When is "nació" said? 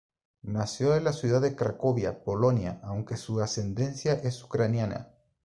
0.47-0.95